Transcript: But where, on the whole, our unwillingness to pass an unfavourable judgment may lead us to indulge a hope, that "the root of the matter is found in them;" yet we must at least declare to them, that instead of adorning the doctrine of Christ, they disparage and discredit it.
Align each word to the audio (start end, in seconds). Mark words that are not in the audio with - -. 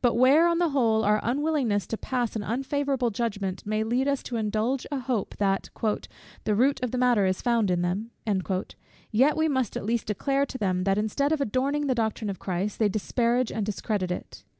But 0.00 0.14
where, 0.14 0.46
on 0.46 0.58
the 0.60 0.68
whole, 0.68 1.02
our 1.04 1.18
unwillingness 1.24 1.88
to 1.88 1.96
pass 1.98 2.36
an 2.36 2.44
unfavourable 2.44 3.10
judgment 3.10 3.66
may 3.66 3.82
lead 3.82 4.06
us 4.06 4.22
to 4.22 4.36
indulge 4.36 4.86
a 4.92 5.00
hope, 5.00 5.36
that 5.38 5.70
"the 6.44 6.54
root 6.54 6.78
of 6.84 6.92
the 6.92 6.98
matter 6.98 7.26
is 7.26 7.42
found 7.42 7.68
in 7.72 7.82
them;" 7.82 8.12
yet 9.10 9.36
we 9.36 9.48
must 9.48 9.76
at 9.76 9.84
least 9.84 10.06
declare 10.06 10.46
to 10.46 10.56
them, 10.58 10.84
that 10.84 10.98
instead 10.98 11.32
of 11.32 11.40
adorning 11.40 11.88
the 11.88 11.96
doctrine 11.96 12.30
of 12.30 12.38
Christ, 12.38 12.78
they 12.78 12.88
disparage 12.88 13.50
and 13.50 13.66
discredit 13.66 14.12
it. 14.12 14.44